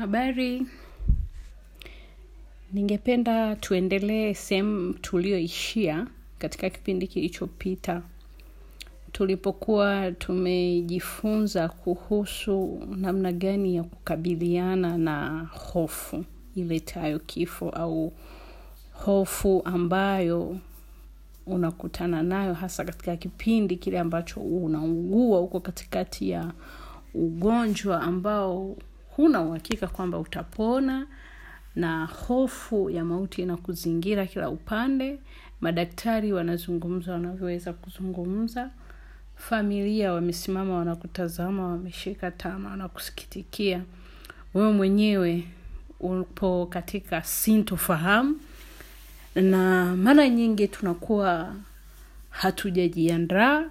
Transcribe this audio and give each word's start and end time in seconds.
Habari, 0.00 0.66
ningependa 2.72 3.56
tuendelee 3.56 4.34
sehemu 4.34 4.94
tulioishia 4.94 6.06
katika 6.38 6.70
kipindi 6.70 7.06
kilichopita. 7.06 8.02
Tulipokuwa 9.12 10.12
tumejifunza 10.12 11.68
kuhusu 11.68 12.86
namna 12.96 13.32
gani 13.32 13.76
ya 13.76 13.82
kukabiliana 13.82 14.98
na 14.98 15.44
hofu 15.52 16.24
iletayo 16.54 17.18
kifo 17.18 17.70
au 17.70 18.12
hofu 18.92 19.62
ambayo 19.64 20.58
unakutana 21.46 22.22
nayo 22.22 22.54
hasa 22.54 22.84
katika 22.84 23.16
kipindi 23.16 23.76
kile 23.76 23.98
ambacho 23.98 24.40
unaugua 24.40 25.38
huko 25.40 25.60
katikati 25.60 26.30
ya 26.30 26.52
ugonjwa 27.14 28.00
ambao 28.02 28.76
huna 29.20 29.40
uhakika 29.42 29.86
kwamba 29.86 30.18
utapona 30.18 31.06
na 31.76 32.06
hofu 32.06 32.90
ya 32.90 33.04
mauti 33.04 33.42
inakuzingira 33.42 34.26
kila 34.26 34.50
upande. 34.50 35.18
Madaktari 35.60 36.32
wanazungumza 36.32 37.12
wanavyoweza 37.12 37.72
kuzungumza. 37.72 38.70
Familia 39.36 40.12
wamesimama 40.12 40.74
wanakutazama 40.74 41.68
wameshika 41.68 42.30
tama 42.30 42.70
wanakusikitikia 42.70 43.82
wewe 44.54 44.72
mwenyewe 44.72 45.44
upo 46.00 46.66
katika 46.66 47.22
sintofahamu 47.22 48.40
na 49.34 49.96
mara 49.96 50.28
nyingi 50.28 50.68
tunakuwa 50.68 51.54
hatujajiandaa 52.30 53.64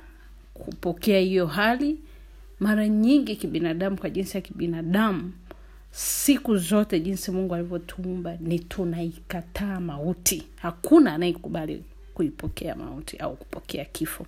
kupokea 0.53 1.19
hiyo 1.19 1.47
hali 1.47 1.97
mara 2.59 2.87
nyingi 2.87 3.35
kibinadamu 3.35 3.97
kwa 3.97 4.09
jinsi 4.09 4.37
ya 4.37 4.41
kibinadamu 4.41 5.33
siku 5.91 6.57
zote 6.57 6.99
jinsi 6.99 7.31
mungu 7.31 7.55
alivyotuumba 7.55 8.37
ni 8.39 8.59
tunaikataa 8.59 9.79
mauti. 9.79 10.47
Hakuna 10.61 11.13
anayekubali 11.13 11.83
kuipokea 12.13 12.75
mauti 12.75 13.17
au 13.17 13.35
kupokea 13.35 13.85
kifo. 13.85 14.25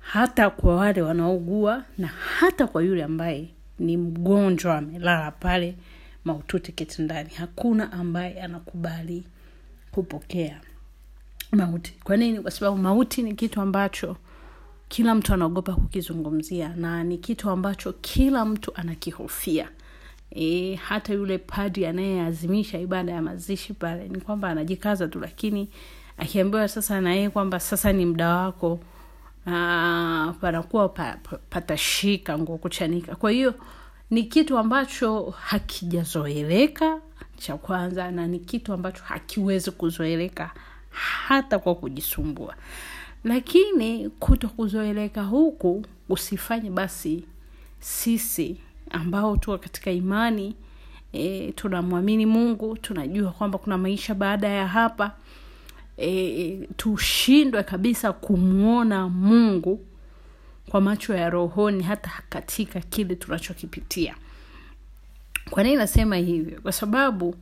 Hata 0.00 0.50
kwa 0.50 0.76
wale 0.76 1.02
wanaougua 1.02 1.84
na 1.98 2.06
hata 2.06 2.66
kwa 2.66 2.82
yule 2.82 3.04
ambaye 3.04 3.48
ni 3.78 3.96
mgonjwa 3.96 4.78
amelala 4.78 5.30
pale 5.30 5.74
maututi 6.24 6.72
kitandani. 6.72 7.30
Hakuna 7.34 7.92
ambaye 7.92 8.42
anakubali 8.42 9.24
kupokea 9.92 10.60
mauti. 11.52 11.94
Kwa 12.04 12.16
nini? 12.16 12.40
Kwa 12.40 12.50
sababu 12.50 12.76
mauti 12.76 13.22
ni 13.22 13.34
kitu 13.34 13.60
ambacho 13.60 14.16
kila 14.88 15.14
mtu 15.14 15.34
anaogopa 15.34 15.74
kukizungumzia 15.74 16.68
na 16.68 17.04
ni 17.04 17.18
kitu 17.18 17.50
ambacho 17.50 17.92
kila 17.92 18.44
mtu 18.44 18.72
anakihofia. 18.74 19.68
E, 20.30 20.74
hata 20.74 21.12
yule 21.12 21.38
padri 21.38 21.86
anayeazimisha 21.86 22.78
ibada 22.78 23.12
ya 23.12 23.22
mazishi 23.22 23.74
pale 23.74 24.08
ni 24.08 24.20
kwamba 24.20 24.48
anajikaza 24.48 25.08
tu 25.08 25.20
lakini 25.20 25.68
akiambiwa 26.18 26.68
sasa 26.68 27.00
na 27.00 27.30
kwamba 27.30 27.60
sasa 27.60 27.92
ni 27.92 28.06
mda 28.06 28.28
wako 28.36 28.80
panakuwa 30.40 30.88
pa, 30.88 31.16
pa, 31.22 31.38
patashika 31.50 32.38
nguo 32.38 32.58
kuchanika. 32.58 33.16
Kwa 33.16 33.30
hiyo 33.30 33.54
ni 34.10 34.22
kitu 34.22 34.58
ambacho 34.58 35.30
hakijazoeleka 35.30 37.00
cha 37.36 37.56
kwanza 37.56 38.10
na 38.10 38.26
ni 38.26 38.38
kitu 38.38 38.72
ambacho 38.72 39.02
hakiwezi 39.04 39.70
kuzoeleka 39.70 40.50
hata 40.90 41.58
kwa 41.58 41.74
kujisumbua 41.74 42.54
lakini 43.26 44.10
kuto 44.10 44.48
kuzoeleka 44.48 45.22
huku 45.22 45.84
usifanye 46.08 46.70
basi 46.70 47.24
sisi 47.80 48.56
ambao 48.90 49.36
tuko 49.36 49.58
katika 49.58 49.90
imani 49.90 50.54
e, 51.12 51.52
tunamwamini 51.52 52.26
mungu 52.26 52.76
tunajua 52.76 53.30
kwamba 53.32 53.58
kuna 53.58 53.78
maisha 53.78 54.14
baada 54.14 54.48
ya 54.48 54.68
hapa 54.68 55.16
e, 55.98 56.68
tushindwe 56.76 57.62
kabisa 57.62 58.12
kumwona 58.12 59.08
mungu 59.08 59.86
kwa 60.68 60.80
macho 60.80 61.14
ya 61.14 61.30
rohoni 61.30 61.82
hata 61.82 62.10
katika 62.28 62.80
kile 62.80 63.14
tunachokipitia. 63.14 64.14
Kwa 65.50 65.62
nini 65.62 65.76
nasema 65.76 66.16
hivyo? 66.16 66.60
Kwa 66.60 66.72
sababu 66.72 67.34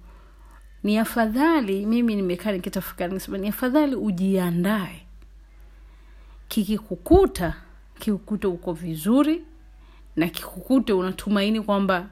ni 0.83 0.99
afadhali 0.99 1.87
mimi 1.87 2.17
nimekaa 2.17 2.53
nikitafakari 2.53 3.13
nisema 3.15 3.39
ni 3.39 3.49
afadhali 3.49 3.95
ujiandae 3.95 5.04
kikikukuta 6.49 7.55
kikukute 7.99 8.47
uko 8.47 8.73
vizuri 8.73 9.43
na 10.17 10.29
kikukute 10.29 10.93
unatumaini 10.93 11.61
kwamba 11.61 12.07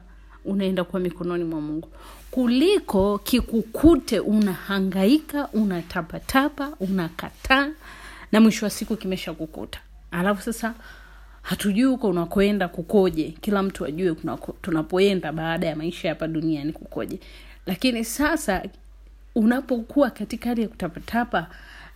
unaenda 0.45 0.83
kuwa 0.83 0.99
mikononi 1.01 1.43
mwa 1.43 1.61
mungu. 1.61 1.89
Kuliko 2.31 3.17
kikukute 3.17 4.19
unahangaika 4.19 5.47
unatapatapa 5.47 6.71
unakataa 6.79 7.69
na 8.31 8.41
mwisho 8.41 8.65
wa 8.65 8.69
siku 8.69 8.95
kimesha 8.97 9.33
kukuta 9.33 9.79
alafu 10.11 10.41
sasa 10.41 10.73
hatujui 11.41 11.83
huko 11.83 12.09
unakoenda 12.09 12.67
kukoje. 12.67 13.33
Kila 13.41 13.63
mtu 13.63 13.85
ajue 13.85 14.15
tunapoenda 14.61 15.31
baada 15.31 15.67
ya 15.67 15.75
maisha 15.75 16.09
hapa 16.09 16.27
duniani 16.27 16.73
kukoje. 16.73 17.19
Lakini 17.65 18.05
sasa 18.05 18.63
unapokuwa 19.35 20.09
katika 20.09 20.49
hali 20.49 20.61
ya 20.61 20.67
kutapatapa 20.67 21.47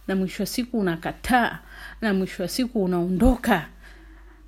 na 0.08 0.16
mwisho 0.16 0.44
wa 0.44 0.48
siku 0.48 0.80
unakataa 0.80 1.60
na 2.02 2.14
mwisho 2.14 2.44
wa 2.44 2.50
siku 2.50 2.84
unaondoka 2.84 3.68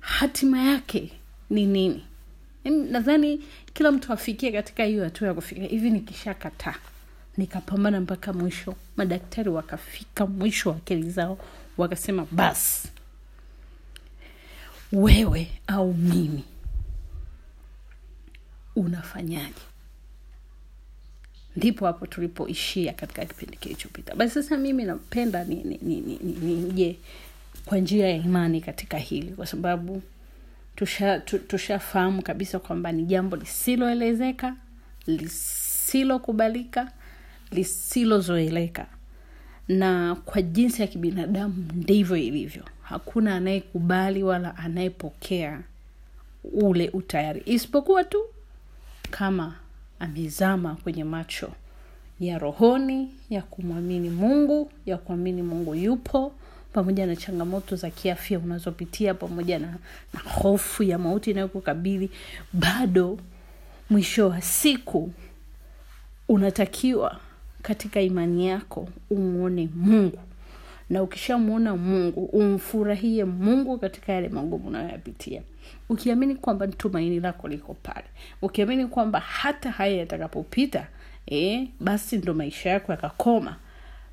hatima 0.00 0.58
yake 0.62 1.12
ni 1.50 1.66
nini? 1.66 2.06
Nadhani 2.90 3.44
kila 3.74 3.92
mtu 3.92 4.12
afikie 4.12 4.52
katika 4.52 4.84
hiyo 4.84 5.04
hatua 5.04 5.28
ya 5.28 5.34
kufikia 5.34 5.64
hivi 5.68 5.90
nikishakataa 5.90 6.74
nikapambana 7.36 8.00
mpaka 8.00 8.32
mwisho 8.32 8.74
madaktari 8.96 9.50
wakafika 9.50 10.26
mwisho 10.26 10.70
wa 10.70 10.76
akili 10.76 11.10
zao 11.10 11.38
wakasema 11.76 12.26
basi 12.30 12.88
wewe 14.92 15.50
au 15.66 15.94
mimi 15.94 16.44
unafanyaje 18.76 19.62
ndipo 21.60 21.86
hapo 21.86 22.06
tulipoishia 22.06 22.92
katika 22.92 23.24
kipindi 23.24 23.56
kilichopita. 23.56 24.14
Basi 24.14 24.34
sasa 24.34 24.56
mimi 24.56 24.84
napenda 24.84 25.44
nije 25.44 25.64
ni, 25.64 25.78
ni, 25.82 26.00
ni, 26.00 26.34
ni, 26.40 26.54
ni, 26.54 26.98
kwa 27.64 27.78
njia 27.78 28.08
ya 28.08 28.16
imani 28.16 28.60
katika 28.60 28.98
hili. 28.98 29.30
Kwa 29.32 29.46
sababu 29.46 30.02
tushafahamu 31.48 32.16
tusha 32.16 32.26
kabisa 32.26 32.58
kwamba 32.58 32.92
ni 32.92 33.04
jambo 33.04 33.36
lisiloelezeka 33.36 34.56
lisilokubalika 35.06 36.92
lisilozoeleka. 37.50 38.86
Na 39.68 40.14
kwa 40.24 40.42
jinsi 40.42 40.82
ya 40.82 40.88
kibinadamu 40.88 41.68
ndivyo 41.74 42.16
ilivyo. 42.16 42.64
Hakuna 42.82 43.34
anayekubali 43.34 44.22
wala 44.22 44.56
anayepokea 44.56 45.60
ule 46.44 46.88
utayari. 46.88 47.42
Isipokuwa 47.46 48.04
tu 48.04 48.24
kama 49.10 49.54
amezama 50.00 50.74
kwenye 50.82 51.04
macho 51.04 51.48
ya 52.20 52.38
rohoni 52.38 53.10
ya 53.30 53.42
kumwamini 53.42 54.10
mungu 54.10 54.70
ya 54.86 54.96
kuamini 54.98 55.42
mungu 55.42 55.74
yupo 55.74 56.32
pamoja 56.72 57.06
na 57.06 57.16
changamoto 57.16 57.76
za 57.76 57.90
kiafya 57.90 58.38
unazopitia 58.38 59.14
pamoja 59.14 59.58
na, 59.58 59.66
na 60.14 60.20
hofu 60.20 60.82
ya 60.82 60.98
mauti 60.98 61.30
inayokukabili 61.30 62.10
bado 62.52 63.18
mwisho 63.90 64.28
wa 64.28 64.40
siku 64.42 65.10
unatakiwa 66.28 67.20
katika 67.62 68.00
imani 68.00 68.46
yako 68.48 68.88
umwone 69.10 69.68
mungu 69.74 70.18
na 70.90 71.02
ukishamwona 71.02 71.76
mungu 71.76 72.24
umfurahie 72.24 73.24
mungu 73.24 73.78
katika 73.78 74.12
yale 74.12 74.28
magumu 74.28 74.68
unayoyapitia. 74.68 75.42
Ukiamini 75.88 76.34
kwamba 76.34 76.68
tumaini 76.68 77.20
lako 77.20 77.48
liko 77.48 77.74
pale. 77.74 78.04
Ukiamini 78.42 78.86
kwamba 78.86 79.20
hata 79.20 79.70
haya 79.70 79.96
yatakapopita 79.96 80.86
eh, 81.26 81.68
basi 81.80 82.16
ndo 82.16 82.34
maisha 82.34 82.70
yako 82.70 82.92
yakakoma. 82.92 83.56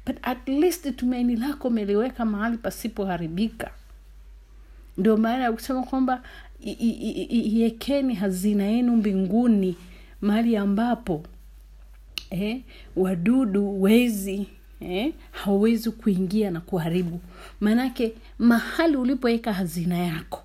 But 0.05 0.15
at 0.21 0.47
least 0.47 0.95
tumaini 0.95 1.35
lako 1.35 1.67
umeliweka 1.67 2.25
mahali 2.25 2.57
pasipoharibika. 2.57 3.71
Ndio 4.97 5.17
maana 5.17 5.43
ya 5.43 5.51
kusema 5.51 5.83
kwamba 5.83 6.23
iekeni 6.61 8.13
hazina 8.13 8.63
yenu 8.63 8.95
mbinguni 8.95 9.75
mahali 10.21 10.57
ambapo 10.57 11.23
eh, 12.29 12.61
wadudu 12.95 13.81
wezi 13.81 14.47
eh, 14.87 15.13
hawawezi 15.31 15.91
kuingia 15.91 16.51
na 16.51 16.59
kuharibu. 16.61 17.19
Maanake 17.61 18.13
mahali 18.39 18.95
ulipoweka 18.97 19.53
hazina 19.53 19.97
yako 19.97 20.43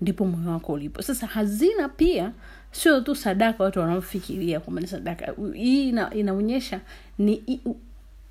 ndipo 0.00 0.24
moyo 0.24 0.50
wako 0.50 0.72
ulipo. 0.72 1.02
Sasa 1.02 1.26
hazina 1.26 1.88
pia 1.88 2.32
sio 2.72 3.00
tu 3.00 3.14
sadaka 3.14 3.64
watu 3.64 3.78
wanaofikiria 3.80 4.60
kwamba 4.60 4.80
ni 4.80 4.86
sadaka. 4.88 5.34
Hii 5.54 5.88
ina, 5.88 6.14
inaonyesha 6.14 6.80
ni 7.18 7.60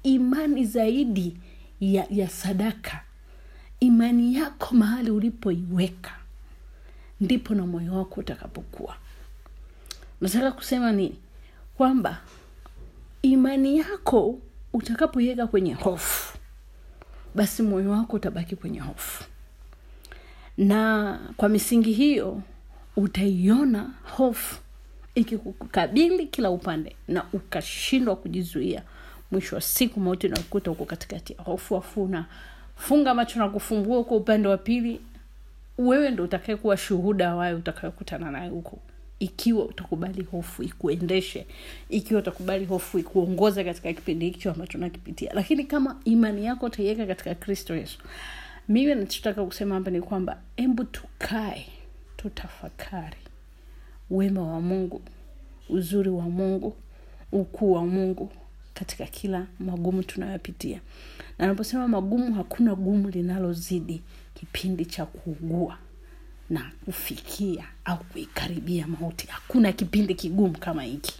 imani 0.03 0.65
zaidi 0.65 1.38
ya, 1.80 2.07
ya 2.09 2.30
sadaka. 2.30 3.01
Imani 3.80 4.36
yako 4.36 4.75
mahali 4.75 5.12
ulipoiweka 5.12 6.12
ndipo 7.21 7.56
na 7.56 7.65
moyo 7.65 7.94
wako 7.94 8.19
utakapokuwa. 8.19 8.95
Nataka 10.21 10.51
kusema 10.51 10.92
nini? 10.92 11.15
Kwamba 11.77 12.21
imani 13.21 13.77
yako 13.77 14.39
utakapoiweka 14.73 15.47
kwenye 15.47 15.73
hofu 15.73 16.38
basi 17.35 17.63
moyo 17.63 17.91
wako 17.91 18.15
utabaki 18.15 18.56
kwenye 18.56 18.79
hofu. 18.79 19.23
Na 20.57 21.19
kwa 21.38 21.50
misingi 21.50 21.91
hiyo 21.94 22.41
utaiona 22.95 23.89
hofu 24.03 24.59
ikikukabili 25.15 26.27
kila 26.27 26.50
upande 26.51 26.95
na 27.07 27.25
ukashindwa 27.33 28.15
kujizuia. 28.15 28.83
Mwisho 29.31 29.56
wa 29.56 29.62
siku 29.62 30.00
mauti 30.00 30.27
nakuta 30.29 30.69
huko 30.71 30.85
katikati 30.85 31.33
ya 31.33 31.44
hofu 31.44 31.77
afuna 31.77 32.25
funga 32.75 33.13
macho 33.13 33.39
na 33.39 33.50
kufumbua 33.50 33.97
huko 33.97 34.17
upande 34.17 34.47
wa 34.47 34.57
pili. 34.57 35.01
Wewe 35.77 36.12
ndo 36.12 36.24
utakaekuwa 36.24 36.77
shuhuda 36.77 37.35
wayo 37.35 37.57
utakayokutana 37.57 38.31
naye 38.31 38.50
huko 38.50 38.79
ikiwa 39.21 39.65
utakubali 39.65 40.23
hofu 40.23 40.63
ikuendeshe 40.63 41.45
ikiwa 41.89 42.19
utakubali 42.19 42.65
hofu 42.65 43.00
ikuongoze 43.00 43.63
katika 43.63 43.94
kipindi 43.94 44.25
hicho 44.29 44.51
ambacho 44.51 44.77
nakipitia 44.77 45.33
lakini 45.33 45.63
kama 45.63 46.00
imani 46.06 46.45
yako 46.45 46.65
utaiweka 46.65 47.06
katika 47.06 47.35
kristo 47.35 47.75
yesu 47.75 48.00
mimi 48.68 48.95
nachotaka 48.95 49.45
kusema 49.45 49.75
hapa 49.75 49.91
ni 49.91 50.01
kwamba 50.01 50.38
embu 50.57 50.83
tukae 50.83 51.65
tutafakari 52.18 53.18
wema 54.09 54.41
wa 54.53 54.62
mungu 54.62 55.01
uzuri 55.69 56.09
wa 56.09 56.24
mungu 56.29 56.75
ukuu 57.31 57.71
wa 57.71 57.85
mungu 57.85 58.31
katika 58.74 59.06
kila 59.06 59.47
magumu 59.59 60.03
tunayopitia. 60.03 60.79
Na 61.39 61.47
naposema 61.47 61.88
magumu 61.88 62.33
hakuna 62.33 62.75
gumu 62.75 63.09
linalozidi 63.09 64.01
kipindi 64.33 64.85
cha 64.85 65.06
kuugua 65.06 65.77
na 66.51 66.71
kufikia 66.86 67.65
au 67.86 67.98
kuikaribia 67.98 68.88
mauti. 68.88 69.27
Hakuna 69.27 69.71
kipindi 69.71 70.15
kigumu 70.15 70.57
kama 70.57 70.83
hiki. 70.83 71.13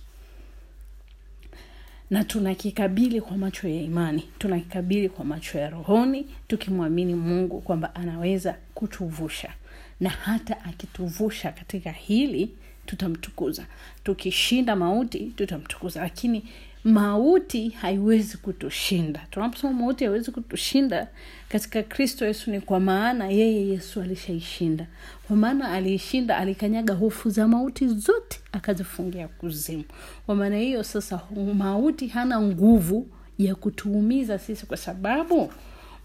Na 2.10 2.24
tunakikabili 2.24 3.22
kwa 3.22 3.38
macho 3.38 3.68
ya 3.68 3.82
imani 3.82 4.30
tunakikabili 4.40 5.10
kwa 5.10 5.26
macho 5.26 5.58
ya 5.58 5.70
rohoni 5.70 6.26
tukimwamini 6.48 7.16
mungu 7.16 7.62
kwamba 7.62 7.96
anaweza 7.96 8.56
kutuvusha. 8.74 9.54
Na 10.00 10.10
hata 10.10 10.64
akituvusha 10.66 11.52
katika 11.52 11.92
hili 11.92 12.50
tutamtukuza. 12.86 13.66
Tukishinda 14.04 14.76
mauti 14.76 15.20
tutamtukuza. 15.20 16.02
Lakini 16.02 16.44
mauti 16.84 17.70
haiwezi 17.70 18.38
kutushinda. 18.38 19.28
Tunaposema 19.32 19.74
mauti 19.74 20.04
haiwezi 20.04 20.32
kutushinda 20.32 21.08
katika 21.50 21.84
kristo 21.84 22.26
yesu 22.26 22.52
ni 22.52 22.62
kwa 22.62 22.80
maana 22.80 23.28
yeye 23.28 23.68
yesu 23.68 24.02
alishaishinda. 24.02 24.88
Kwa 25.28 25.36
maana 25.36 25.72
aliishinda 25.72 26.38
alikanyaga 26.38 26.94
hofu 26.94 27.30
za 27.30 27.48
mauti 27.48 27.88
zote 27.88 28.40
akazifungia 28.52 29.28
kuzimu. 29.28 29.84
Kwa 30.26 30.36
maana 30.36 30.58
hiyo 30.58 30.84
sasa 30.84 31.22
mauti 31.58 32.08
hana 32.08 32.42
nguvu 32.42 33.08
ya 33.38 33.56
kutuumiza 33.56 34.40
sisi 34.40 34.66
kwa 34.66 34.78
sababu 34.78 35.54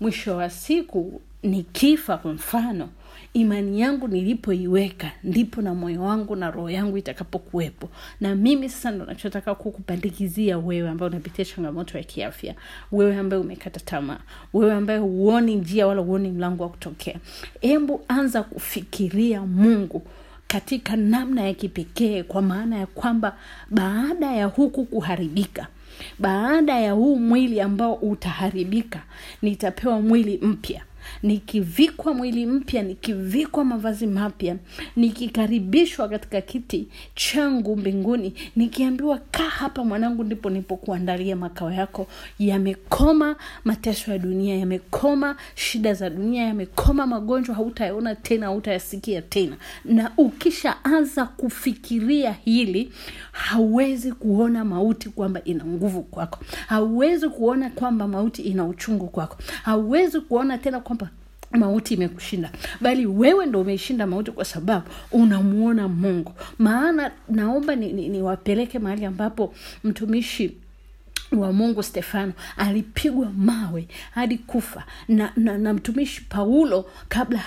mwisho 0.01 0.37
wa 0.37 0.51
siku 0.51 1.21
ni 1.43 1.63
kifa 1.63 2.17
kwa 2.19 2.33
mfano 2.33 2.89
imani 3.35 3.81
yangu 3.81 4.09
nilipoiweka 4.09 5.11
ndipo 5.25 5.63
na 5.63 5.75
moyo 5.75 6.03
wangu 6.03 6.37
na 6.37 6.51
roho 6.51 6.71
yangu 6.71 6.99
itakapokuwepo. 6.99 7.89
Na 8.21 8.35
mimi 8.35 8.69
sasa 8.69 8.91
ndo 8.91 9.05
nachotaka 9.05 9.55
kukupandikizia 9.55 10.59
wewe 10.59 10.89
ambaye 10.89 11.11
unapitia 11.11 11.45
changamoto 11.45 11.99
ya 11.99 12.05
kiafya 12.05 12.55
wewe 12.93 13.17
ambaye 13.17 13.43
umekata 13.43 13.81
tamaa 13.81 14.19
wewe 14.53 14.73
ambaye 14.73 14.99
huoni 14.99 15.55
njia 15.55 15.87
wala 15.87 16.03
huoni 16.03 16.29
mlango 16.31 16.63
wa 16.63 16.69
kutokea. 16.69 17.17
Embu 17.61 18.01
anza 18.09 18.43
kufikiria 18.43 19.41
mungu 19.43 20.03
katika 20.47 20.97
namna 20.97 21.43
ya 21.43 21.55
kipekee 21.55 22.23
kwa 22.23 22.43
maana 22.43 22.77
ya 22.79 22.87
kwamba 22.87 23.37
baada 23.71 24.33
ya 24.33 24.47
huku 24.47 24.85
kuharibika 24.85 25.67
baada 26.19 26.81
ya 26.81 26.93
huu 26.93 27.17
mwili 27.17 27.61
ambao 27.61 27.95
utaharibika 27.95 29.03
nitapewa 29.43 30.01
mwili 30.01 30.39
mpya 30.43 30.83
nikivikwa 31.23 32.15
mwili 32.15 32.47
mpya 32.47 32.83
nikivikwa 32.83 33.65
mavazi 33.65 34.07
mapya 34.07 34.57
nikikaribishwa 34.97 36.09
katika 36.09 36.41
kiti 36.41 36.89
changu 37.15 37.77
mbinguni 37.77 38.35
nikiambiwa 38.57 39.19
kaa 39.31 39.49
hapa 39.49 39.85
mwanangu 39.85 40.25
ndipo 40.25 40.51
nipokuandalia 40.51 41.37
makao 41.37 41.73
yako. 41.73 42.07
Yamekoma 42.39 43.37
mateso 43.65 44.13
ya 44.13 44.19
dunia 44.19 44.57
yamekoma 44.59 45.37
shida 45.55 45.95
za 45.95 46.11
dunia 46.11 46.43
yamekoma 46.45 47.07
magonjwa 47.07 47.55
hautayaona 47.55 48.15
tena 48.15 48.47
hautayasikia 48.47 49.23
tena. 49.23 49.57
Na 49.85 50.11
ukishaanza 50.17 51.25
kufikiria 51.25 52.33
hili 52.33 52.93
hauwezi 53.33 54.13
kuona 54.13 54.65
mauti 54.65 55.09
kwamba 55.09 55.45
ina 55.45 55.65
nguvu 55.65 56.03
kwako. 56.03 56.39
Hauwezi 56.67 57.29
kuona 57.29 57.71
kwamba 57.71 58.09
mauti 58.09 58.43
ina 58.43 58.65
uchungu 58.67 59.07
kwako. 59.09 59.37
Hauwezi 59.63 60.21
kuona 60.21 60.59
tena 60.59 60.81
kwamba 60.81 60.96
mauti 61.57 61.95
imekushinda. 61.95 62.51
Bali 62.81 63.07
wewe 63.07 63.47
ndo 63.47 63.61
umeishinda 63.61 64.07
mauti 64.07 64.31
kwa 64.31 64.45
sababu 64.45 64.85
unamuona 65.13 65.89
mungu. 65.89 66.33
Maana 66.59 67.11
naomba 67.29 67.77
niwapeleke 67.77 68.73
ni, 68.79 68.79
ni 68.79 68.85
mahali 68.85 69.05
ambapo 69.05 69.55
mtumishi 69.85 70.57
wa 71.33 71.53
mungu 71.53 71.83
stefano 71.83 72.33
alipigwa 72.57 73.31
mawe 73.31 73.89
hadi 74.11 74.39
kufa. 74.39 74.85
Na, 75.09 75.33
na, 75.37 75.59
na 75.59 75.75
mtumishi 75.75 76.21
paulo 76.21 76.91
kabla 77.09 77.39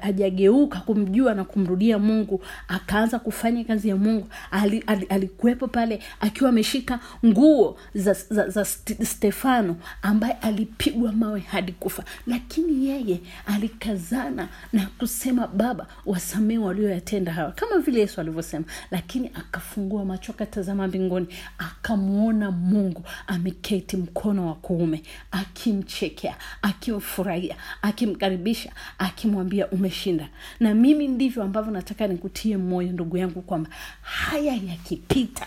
hajageuka 0.00 0.74
haja 0.78 0.86
kumjua 0.86 1.34
na 1.34 1.44
kumrudia 1.44 1.98
mungu 1.98 2.42
akaanza 2.68 3.18
kufanya 3.18 3.64
kazi 3.64 3.88
ya 3.88 3.96
mungu 3.96 4.28
ali, 4.50 4.84
ali, 4.86 5.06
alikuwepo 5.06 5.68
pale 5.68 6.02
akiwa 6.20 6.50
ameshika 6.50 7.00
nguo 7.26 7.78
za, 7.94 8.12
za, 8.12 8.48
za 8.48 8.64
stefano 9.04 9.76
ambaye 10.02 10.32
alipigwa 10.32 11.12
mawe 11.12 11.40
hadi 11.40 11.72
kufa. 11.72 12.04
Lakini 12.26 12.86
yeye 12.86 13.20
alikazana 13.46 14.48
na 14.72 14.86
kusema 14.98 15.46
baba 15.46 15.86
wasamee 16.06 16.58
walioyatenda 16.58 17.32
hawa. 17.32 17.52
Kama 17.52 17.78
vile 17.78 18.00
yesu 18.00 18.20
alivyosema 18.20 18.64
lakini 18.90 19.30
akafungua 19.34 20.04
macho 20.04 20.32
akatazama 20.32 20.88
mbinguni 20.88 21.26
akamwona 21.58 22.50
mungu 22.50 23.02
ameketi 23.26 23.96
mkono 23.96 24.46
wa 24.46 24.54
kuume 24.54 25.02
akimchekea 25.30 26.36
akimfurahia 26.62 27.56
akimkaribisha 27.82 28.72
akimwambia 28.98 29.70
umeshinda 29.70 30.28
na 30.60 30.74
mimi 30.74 31.08
ndivyo 31.08 31.42
ambavyo 31.42 31.72
nataka 31.72 32.06
nikutie 32.06 32.56
moyo 32.56 32.92
ndugu 32.92 33.16
yangu 33.16 33.42
kwamba 33.42 33.70
haya 34.02 34.52
yakipita 34.54 35.46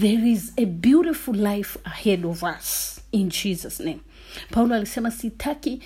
there 0.00 0.30
is 0.30 0.52
a 0.56 0.64
beautiful 0.66 1.36
life 1.36 1.78
ahead 1.84 2.26
of 2.26 2.42
us 2.42 3.00
in 3.12 3.28
jesus 3.28 3.80
name 3.80 4.00
paulo 4.50 4.74
alisema 4.74 5.10
sitaki 5.10 5.82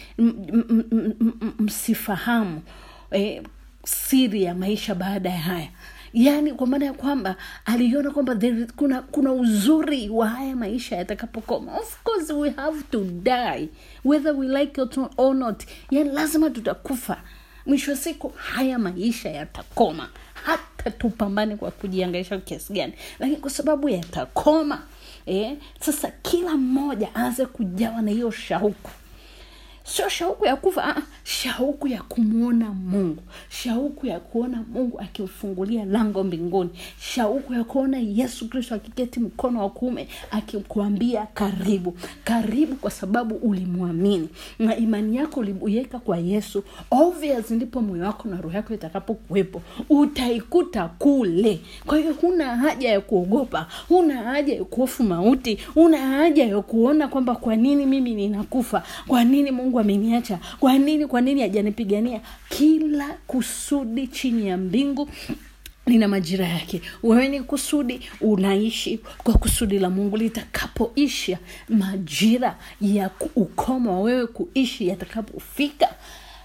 msifahamu 1.58 2.62
eh, 3.10 3.42
siri 3.84 4.42
ya 4.42 4.54
maisha 4.54 4.94
baada 4.94 5.30
ya 5.30 5.40
haya 5.40 5.68
yaani 6.12 6.52
kwa 6.52 6.66
maana 6.66 6.84
ya 6.84 6.92
kwamba 6.92 7.36
aliona 7.64 8.10
kwamba 8.10 8.34
there, 8.34 8.66
kuna 8.76 9.02
kuna 9.02 9.32
uzuri 9.32 10.08
wa 10.08 10.28
haya 10.28 10.56
maisha 10.56 10.96
yatakapokoma. 10.96 11.78
Of 11.78 12.02
course 12.02 12.30
we 12.30 12.50
have 12.50 12.82
to 12.90 13.04
die 13.04 13.68
whether 14.04 14.32
we 14.36 14.48
like 14.48 14.82
it 14.82 14.98
or 15.16 15.34
not. 15.34 15.62
Yani 15.90 16.10
lazima 16.10 16.50
tutakufa. 16.50 17.20
Mwisho 17.66 17.90
wa 17.90 17.96
siku 17.96 18.28
haya 18.28 18.78
maisha 18.78 19.30
yatakoma. 19.30 20.08
Hata 20.34 20.90
tupambane 20.90 21.56
kwa 21.56 21.70
kujiangaisha 21.70 22.38
kiasi 22.38 22.72
gani. 22.72 22.92
Lakini 23.18 23.36
kwa 23.36 23.50
sababu 23.50 23.88
yatakoma 23.88 24.82
eh, 25.26 25.56
sasa 25.80 26.12
kila 26.22 26.54
mmoja 26.56 27.08
aanze 27.16 27.46
kujawa 27.46 28.02
na 28.02 28.10
hiyo 28.10 28.30
shauku 28.30 28.90
sio 29.84 30.08
shauku 30.08 30.46
ya 30.46 30.56
kufa 30.56 30.84
ah, 30.96 31.02
shauku 31.24 31.88
ya 31.88 32.02
kumwona 32.02 32.70
mungu. 32.70 33.22
Shauku 33.48 34.06
ya 34.06 34.20
kuona 34.20 34.64
mungu 34.72 35.00
akimfungulia 35.00 35.84
lango 35.84 36.24
mbinguni. 36.24 36.70
Shauku 37.00 37.54
ya 37.54 37.64
kuona 37.64 37.98
yesu 37.98 38.48
kristo 38.48 38.74
akiketi 38.74 39.20
mkono 39.20 39.60
wa 39.60 39.70
kuume 39.70 40.08
akikuambia 40.30 41.26
karibu. 41.26 41.96
Karibu 42.24 42.74
kwa 42.76 42.90
sababu 42.90 43.34
ulimwamini. 43.34 44.28
Na 44.58 44.76
imani 44.76 45.16
yako 45.16 45.40
uliiweka 45.40 45.98
kwa 45.98 46.18
yesu 46.18 46.64
obvious 46.90 47.50
ndipo 47.50 47.82
moyo 47.82 48.04
wako 48.04 48.28
na 48.28 48.40
roho 48.40 48.56
yako 48.56 48.74
itakapokuwepo. 48.74 49.62
Utaikuta 49.90 50.88
kule. 50.88 51.60
Kwa 51.86 51.98
hiyo 51.98 52.12
huna 52.12 52.56
haja 52.56 52.88
ya 52.88 53.00
kuogopa 53.00 53.66
huna 53.88 54.14
haja 54.22 54.54
ya 54.54 54.64
kuhofu 54.64 55.02
mauti 55.02 55.58
huna 55.74 55.98
haja 55.98 56.44
ya 56.46 56.60
kuona 56.62 57.08
kwamba 57.08 57.34
kwa 57.34 57.56
nini 57.56 57.86
mimi 57.86 58.14
ninakufa? 58.14 58.82
Kwa 59.06 59.24
nini 59.24 59.50
mungu 59.50 59.71
ameniacha. 59.80 60.38
Kwa 60.60 60.78
nini 60.78 61.06
kwa 61.06 61.20
nini 61.20 61.40
hajanipigania? 61.40 62.20
Kila 62.48 63.08
kusudi 63.26 64.06
chini 64.06 64.48
ya 64.48 64.56
mbingu 64.56 65.08
lina 65.86 66.08
majira 66.08 66.48
yake. 66.48 66.82
Wewe 67.02 67.28
ni 67.28 67.40
kusudi 67.42 68.00
unaishi 68.20 69.00
kwa 69.24 69.34
kusudi 69.34 69.78
la 69.78 69.90
mungu. 69.90 70.16
Litakapoisha 70.16 71.38
majira 71.68 72.58
ya 72.80 73.10
ukoma 73.36 74.00
wewe 74.00 74.26
kuishi 74.26 74.88
yatakapofika 74.88 75.88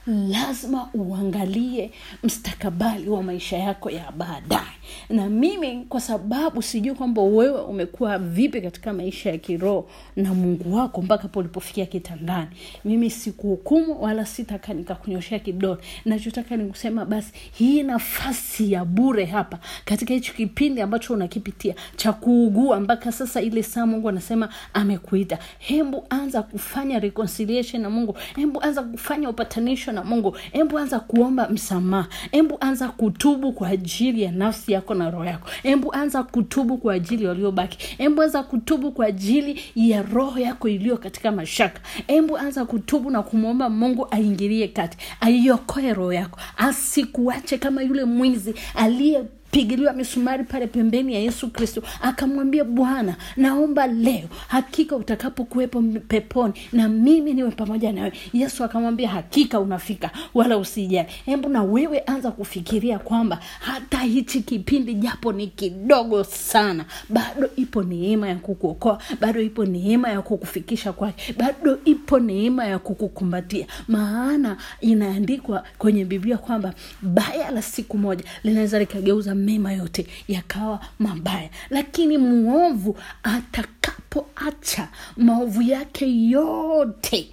lazima 0.07 0.89
uangalie 0.93 1.91
mstakabali 2.23 3.09
wa 3.09 3.23
maisha 3.23 3.57
yako 3.57 3.89
ya 3.89 4.11
baadaye. 4.11 4.61
Na 5.09 5.29
mimi 5.29 5.85
kwa 5.89 6.01
sababu 6.01 6.61
sijui 6.61 6.95
kwamba 6.95 7.21
wewe 7.21 7.61
umekuwa 7.61 8.17
vipi 8.17 8.61
katika 8.61 8.93
maisha 8.93 9.29
ya 9.31 9.37
kiroho 9.37 9.89
na 10.15 10.33
mungu 10.33 10.75
wako 10.75 11.01
mpaka 11.01 11.27
po 11.27 11.39
ulipofikia 11.39 11.85
kitandani. 11.85 12.47
Mimi 12.85 13.09
sikuhukumu 13.09 14.01
wala 14.03 14.25
sitaka 14.25 14.73
nikakunyoshea 14.73 15.39
kidole. 15.39 15.81
Nachotaka 16.05 16.57
nikusema 16.57 17.05
basi 17.05 17.31
hii 17.53 17.83
nafasi 17.83 18.71
ya 18.71 18.85
bure 18.85 19.25
hapa 19.25 19.59
katika 19.85 20.13
hichi 20.13 20.33
kipindi 20.33 20.81
ambacho 20.81 21.13
unakipitia 21.13 21.75
cha 21.95 22.13
kuugua 22.13 22.79
mpaka 22.79 23.11
sasa 23.11 23.41
ile 23.41 23.63
saa 23.63 23.85
mungu 23.85 24.09
anasema 24.09 24.49
amekuita. 24.73 25.39
Hembu 25.59 26.03
anza 26.09 26.41
kufanya 26.43 26.99
reconciliation 26.99 27.81
na 27.81 27.89
mungu. 27.89 28.17
Hembu 28.35 28.61
anza 28.61 28.83
kufanya 28.83 29.29
upatanisho 29.29 29.91
na 29.97 30.03
mungu 30.03 30.37
hebu 30.51 30.77
anza 30.77 30.99
kuomba 30.99 31.49
msamaha 31.49 32.07
hebu 32.31 32.57
anza 32.61 32.87
kutubu 32.89 33.51
kwa 33.53 33.67
ajili 33.67 34.21
ya 34.21 34.31
nafsi 34.31 34.71
yako 34.71 34.93
na 34.93 35.09
roho 35.11 35.25
yako 35.25 35.49
hebu 35.63 35.93
anza 35.93 36.23
kutubu 36.23 36.77
kwa 36.77 36.93
ajili 36.93 37.25
waliobaki 37.27 37.77
hebu 37.97 38.21
anza 38.21 38.43
kutubu 38.43 38.91
kwa 38.91 39.05
ajili 39.05 39.61
ya 39.75 40.01
roho 40.01 40.39
yako 40.39 40.69
iliyo 40.69 40.97
katika 40.97 41.31
mashaka 41.31 41.81
hebu 42.07 42.37
anza 42.37 42.65
kutubu 42.65 43.09
na 43.09 43.23
kumwomba 43.23 43.69
mungu 43.69 44.07
aingilie 44.11 44.67
kati 44.67 44.97
aiokoe 45.21 45.93
roho 45.93 46.13
yako 46.13 46.39
asikuache 46.57 47.57
kama 47.57 47.81
yule 47.81 48.05
mwizi 48.05 48.53
aliye 48.75 49.23
pigiliwa 49.57 49.93
misumari 49.93 50.43
pale 50.43 50.67
pembeni 50.67 51.13
ya 51.13 51.19
yesu 51.19 51.49
kristo 51.49 51.83
akamwambia 52.01 52.63
bwana 52.63 53.15
naomba 53.37 53.87
leo 53.87 54.27
hakika 54.47 54.95
utakapokuwepo 54.95 55.81
peponi 56.07 56.53
na 56.71 56.89
mimi 56.89 57.33
niwe 57.33 57.51
pamoja 57.51 57.91
nawe. 57.91 58.13
Yesu 58.33 58.63
akamwambia 58.63 59.09
hakika 59.09 59.59
unafika 59.59 60.11
wala 60.33 60.57
usijali. 60.57 61.07
Hebu 61.25 61.49
na 61.49 61.63
wewe 61.63 61.99
anza 61.99 62.31
kufikiria 62.31 62.99
kwamba 62.99 63.39
hata 63.59 63.97
hichi 63.99 64.41
kipindi 64.41 64.93
japo 64.93 65.33
ni 65.33 65.47
kidogo 65.47 66.23
sana 66.23 66.85
bado 67.09 67.49
ipo 67.55 67.83
neema 67.83 68.27
ya 68.29 68.35
kukuokoa 68.35 69.01
bado 69.21 69.41
ipo 69.41 69.65
neema 69.65 70.09
ya 70.09 70.21
kukufikisha 70.21 70.93
kwake 70.93 71.33
bado 71.37 71.79
ipo 71.85 72.19
neema 72.19 72.65
ya 72.65 72.79
kukukumbatia. 72.79 73.67
Maana 73.87 74.57
inaandikwa 74.81 75.63
kwenye 75.77 76.05
biblia 76.05 76.37
kwamba 76.37 76.73
baya 77.01 77.51
la 77.51 77.61
siku 77.61 77.97
moja 77.97 78.23
linaweza 78.43 78.79
likageuza 78.79 79.35
mema 79.47 79.73
yote 79.73 80.07
yakawa 80.27 80.79
mabaya. 80.99 81.49
Lakini 81.69 82.17
mwovu 82.17 82.97
atakapoacha 83.23 84.87
maovu 85.17 85.61
yake 85.61 86.29
yote 86.29 87.29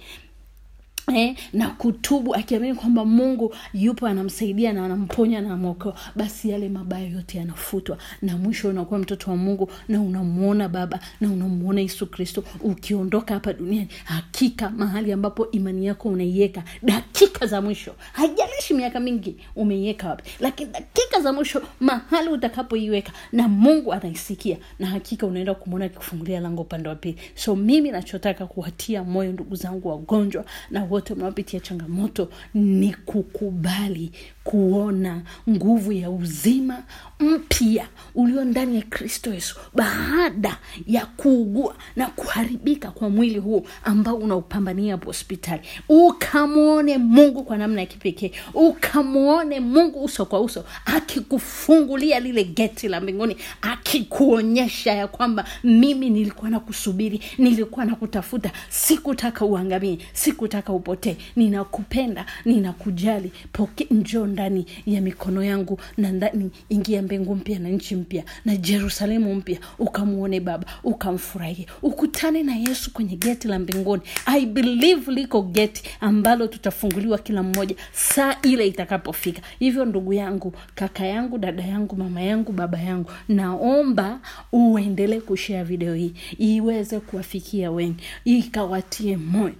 Eh, 1.13 1.35
na 1.53 1.69
kutubu 1.69 2.35
akiamini 2.35 2.75
kwamba 2.75 3.05
mungu 3.05 3.55
yupo 3.73 4.07
anamsaidia 4.07 4.73
na 4.73 4.85
anamponya 4.85 5.41
na 5.41 5.47
anamwokoa 5.47 5.95
basi 6.15 6.49
yale 6.49 6.69
mabaya 6.69 7.07
yote 7.07 7.37
yanafutwa. 7.37 7.97
Na 8.21 8.37
mwisho 8.37 8.69
unakuwa 8.69 8.99
mtoto 8.99 9.31
wa 9.31 9.37
mungu 9.37 9.71
na 9.87 10.01
unamwona 10.01 10.69
baba 10.69 10.99
na 11.21 11.31
unamwona 11.31 11.81
yesu 11.81 12.07
kristo 12.07 12.43
ukiondoka 12.61 13.33
hapa 13.33 13.53
duniani 13.53 13.87
hakika 14.03 14.69
mahali 14.69 15.11
ambapo 15.11 15.51
imani 15.51 15.85
yako 15.85 16.09
unaiweka 16.09 16.63
dakika 16.83 17.45
za 17.47 17.61
mwisho 17.61 17.95
haijalishi 18.13 18.73
miaka 18.73 18.99
mingi 18.99 19.35
umeiweka 19.55 20.09
wapi 20.09 20.23
lakini 20.39 20.71
dakika 20.71 21.19
za 21.21 21.33
mwisho 21.33 21.61
mahali 21.79 22.29
utakapoiweka 22.29 23.11
na 23.31 23.47
mungu 23.47 23.93
anaisikia 23.93 24.57
na 24.79 24.87
hakika 24.87 25.25
unaenda 25.27 25.53
kumwona 25.53 25.85
akikufungulia 25.85 26.39
lango 26.39 26.61
upande 26.61 26.89
wa 26.89 26.95
pili. 26.95 27.17
So 27.35 27.55
mimi 27.55 27.91
nachotaka 27.91 28.45
kuwatia 28.47 29.03
moyo 29.03 29.31
ndugu 29.31 29.55
zangu 29.55 29.87
wagonjwa 29.89 30.45
na 30.71 30.81
wote 30.95 31.15
mnaopitia 31.15 31.59
changamoto 31.59 32.29
ni 32.53 32.93
kukubali 32.93 34.11
kuona 34.43 35.21
nguvu 35.49 35.91
ya 35.91 36.09
uzima 36.09 36.83
mpya 37.19 37.87
ulio 38.15 38.45
ndani 38.45 38.75
ya 38.75 38.81
kristo 38.81 39.33
yesu 39.33 39.55
baada 39.73 40.57
ya 40.87 41.05
kuugua 41.05 41.75
na 41.95 42.07
kuharibika 42.07 42.91
kwa 42.91 43.09
mwili 43.09 43.39
huu 43.39 43.67
ambao 43.83 44.15
unaupambania 44.15 44.95
hospitali. 44.95 45.61
Ukamwone 45.89 46.97
mungu 46.97 47.43
kwa 47.43 47.57
namna 47.57 47.81
ya 47.81 47.87
kipekee. 47.87 48.31
Ukamwone 48.53 49.59
mungu 49.59 50.03
uso 50.03 50.25
kwa 50.25 50.41
uso 50.41 50.65
akikufungulia 50.85 52.19
lile 52.19 52.43
geti 52.43 52.87
la 52.87 53.01
mbinguni 53.01 53.37
akikuonyesha 53.61 54.93
ya 54.93 55.07
kwamba 55.07 55.45
mimi 55.63 56.09
nilikuwa 56.09 56.49
na 56.51 56.59
kusubiri 56.59 57.21
nilikuwa 57.37 57.85
na 57.85 57.95
kutafuta 57.95 58.51
sikutaka 58.69 59.45
uangamie 59.45 59.97
sikutaka 60.13 60.73
upotee 60.85 61.17
ninakupenda 61.35 62.25
ninakujali. 62.45 63.31
Poke 63.53 63.87
njoo 63.91 64.25
ndani 64.25 64.65
ya 64.85 65.01
mikono 65.01 65.43
yangu 65.43 65.79
na 65.97 66.11
ndani 66.11 66.51
ingia 66.69 67.01
mbingu 67.01 67.35
mpya 67.35 67.59
na 67.59 67.69
nchi 67.69 67.95
mpya 67.95 68.23
na 68.45 68.55
jerusalemu 68.57 69.35
mpya. 69.35 69.59
Ukamwone 69.79 70.39
baba 70.39 70.65
ukamfurahie. 70.83 71.65
Ukutane 71.81 72.43
na 72.43 72.55
yesu 72.55 72.93
kwenye 72.93 73.15
geti 73.15 73.47
la 73.47 73.59
mbinguni. 73.59 74.01
I 74.25 74.45
believe 74.45 75.11
liko 75.11 75.41
geti 75.41 75.83
ambalo 76.01 76.47
tutafunguliwa 76.47 77.17
kila 77.17 77.43
mmoja 77.43 77.75
saa 77.93 78.35
ile 78.43 78.67
itakapofika. 78.67 79.41
Hivyo 79.59 79.85
ndugu 79.85 80.13
yangu 80.13 80.53
kaka 80.75 81.05
yangu 81.05 81.37
dada 81.37 81.63
yangu 81.63 81.95
mama 81.95 82.21
yangu 82.21 82.51
baba 82.51 82.79
yangu 82.79 83.11
naomba 83.29 84.19
uendelee 84.51 85.19
kushea 85.19 85.63
video 85.63 85.93
hii. 85.95 86.13
Iweze 86.37 86.99
kuwafikia 86.99 87.71
wengi. 87.71 88.03
Ikawatie 88.25 89.17
moyo 89.17 89.53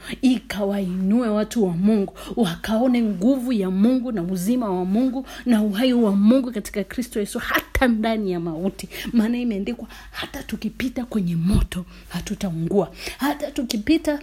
ikawainue 1.16 1.30
watu 1.30 1.64
wa 1.64 1.74
mungu 1.74 2.14
wakaone 2.36 3.02
nguvu 3.02 3.54
ya 3.54 3.72
mungu 3.72 4.12
na 4.12 4.24
uzima 4.24 4.70
wa 4.70 4.86
mungu 4.86 5.26
na 5.46 5.62
uhai 5.64 5.94
wa 5.94 6.16
mungu 6.16 6.52
katika 6.52 6.84
kristo 6.84 7.20
yesu 7.20 7.40
hata 7.40 7.88
ndani 7.88 8.32
ya 8.32 8.40
mauti. 8.40 8.90
Maana 9.14 9.38
imeandikwa 9.38 9.88
hata 10.12 10.44
tukipita 10.44 11.06
kwenye 11.06 11.36
moto 11.36 11.86
hatutaungua. 12.10 12.92
Hata 13.18 13.52
tukipita 13.52 14.20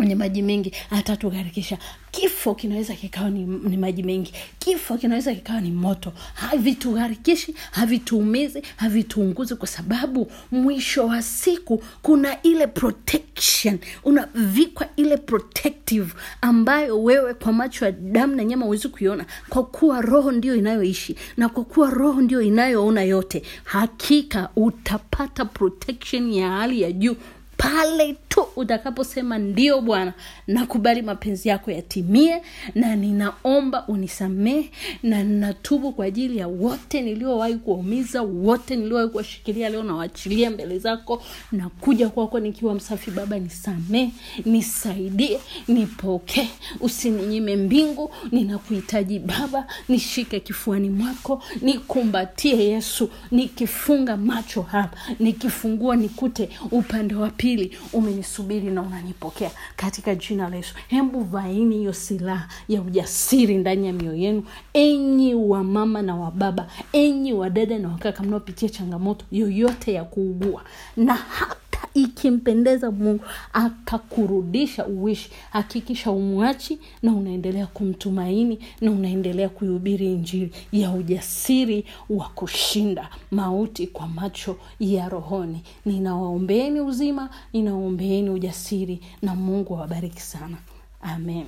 kwenye 0.00 0.14
maji 0.14 0.42
mengi 0.42 0.72
hatatugharikisha 0.90 1.78
kifo 2.10 2.54
kinaweza 2.54 2.94
kikawa 2.94 3.30
ni, 3.30 3.44
ni 3.44 3.76
maji 3.76 4.02
mengi. 4.02 4.32
Kifo 4.58 4.96
kinaweza 4.98 5.34
kikawa 5.34 5.60
ni 5.60 5.70
moto. 5.70 6.12
Havitugharikishi 6.34 7.54
havituumizi 7.70 8.62
havituunguzi 8.76 9.54
kwa 9.54 9.68
sababu 9.68 10.32
mwisho 10.50 11.06
wa 11.06 11.22
siku 11.22 11.82
kuna 12.02 12.42
ile 12.42 12.66
protection. 12.66 13.78
Unavikwa 14.04 14.88
ile 14.96 15.16
protective 15.16 16.12
ambayo 16.40 17.02
wewe 17.02 17.34
kwa 17.34 17.52
macho 17.52 17.84
ya 17.84 17.92
damu 17.92 18.36
na 18.36 18.44
nyama 18.44 18.64
huwezi 18.64 18.88
kuiona. 18.88 19.26
Kwa 19.48 19.64
kuwa 19.64 20.00
roho 20.00 20.32
ndio 20.32 20.54
inayoishi 20.54 21.16
na 21.36 21.48
kwa 21.48 21.64
kuwa 21.64 21.90
roho 21.90 22.20
ndio 22.20 22.42
inayoona 22.42 23.02
yote 23.02 23.42
hakika 23.64 24.48
utapata 24.56 25.44
protection 25.44 26.32
ya 26.32 26.50
hali 26.50 26.82
ya 26.82 26.92
juu 26.92 27.16
pale 27.56 28.16
tu 28.30 28.46
utakaposema 28.56 29.38
ndio 29.38 29.80
bwana 29.80 30.12
nakubali 30.46 31.02
mapenzi 31.02 31.48
yako 31.48 31.70
yatimie 31.70 32.42
na 32.74 32.96
ninaomba 32.96 33.84
unisamehe 33.88 34.70
na 35.02 35.22
ninatubu 35.24 35.92
kwa 35.92 36.04
ajili 36.06 36.38
ya 36.38 36.48
wote 36.48 37.00
niliowahi 37.02 37.54
kuwaumiza 37.54 38.22
wote 38.22 38.76
niliowahi 38.76 39.08
kuwashikilia 39.08 39.68
leo 39.68 39.82
nawaachilia 39.82 40.50
mbele 40.50 40.78
zako 40.78 41.22
na 41.52 41.68
kuja 41.68 42.08
kwako 42.08 42.40
nikiwa 42.40 42.74
msafi. 42.74 43.10
Baba 43.10 43.38
nisamehe 43.38 44.10
nisaidie 44.44 45.40
nipokee. 45.68 46.48
Usininyime 46.80 47.56
mbingu 47.56 48.10
ninakuhitaji 48.32 49.18
baba 49.18 49.66
nishike 49.88 50.40
kifuani 50.40 50.90
mwako 50.90 51.42
nikumbatie 51.62 52.64
yesu 52.64 53.10
nikifunga 53.30 54.16
macho 54.16 54.62
hapa 54.62 54.96
nikifungua 55.20 55.96
nikute 55.96 56.48
upande 56.70 57.14
wa 57.14 57.30
pili 57.30 57.78
umenisubiri 58.20 58.70
na 58.70 58.82
unanipokea 58.82 59.50
katika 59.76 60.14
jina 60.14 60.48
la 60.48 60.56
yesu. 60.56 60.74
Hembu 60.88 61.20
vaini 61.20 61.76
hiyo 61.78 61.92
silaha 61.92 62.48
ya 62.68 62.82
ujasiri 62.82 63.56
ndani 63.56 63.86
ya 63.86 63.92
mioyo 63.92 64.16
yenu. 64.16 64.44
Enyi 64.72 65.34
wa 65.34 65.64
mama 65.64 66.02
na 66.02 66.16
wababa 66.16 66.66
enyi 66.92 67.32
wadada 67.32 67.78
na 67.78 67.88
wakaka 67.88 68.22
mnaopitia 68.22 68.68
changamoto 68.68 69.24
yoyote 69.32 69.92
ya 69.92 70.04
kuugua 70.04 70.62
na 70.96 71.14
hata 71.14 71.69
ikimpendeza 71.94 72.90
mungu 72.90 73.24
akakurudisha 73.52 74.86
uishi. 74.86 75.30
Hakikisha 75.50 76.10
umwachi 76.10 76.78
na 77.02 77.14
unaendelea 77.14 77.66
kumtumaini 77.66 78.58
na 78.80 78.90
unaendelea 78.90 79.48
kuihubiri 79.48 80.06
injili 80.12 80.50
ya 80.72 80.90
ujasiri 80.92 81.84
wa 82.10 82.28
kushinda 82.28 83.08
mauti 83.30 83.86
kwa 83.86 84.08
macho 84.08 84.56
ya 84.80 85.08
rohoni. 85.08 85.62
Ninawaombeeni 85.84 86.80
uzima 86.80 87.30
ninawaombeeni 87.52 88.30
ujasiri 88.30 89.00
na 89.22 89.34
mungu 89.34 89.76
awabariki 89.76 90.20
sana. 90.20 90.56
Amen 91.02 91.46